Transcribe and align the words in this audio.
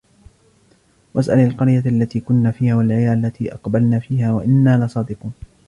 وَاسْأَلِ 1.13 1.39
الْقَرْيَةَ 1.39 1.79
الَّتِي 1.85 2.19
كُنَّا 2.19 2.51
فِيهَا 2.51 2.75
وَالْعِيرَ 2.75 3.13
الَّتِي 3.13 3.53
أَقْبَلْنَا 3.53 3.99
فِيهَا 3.99 4.33
وَإِنَّا 4.33 4.85
لَصَادِقُونَ 4.85 5.31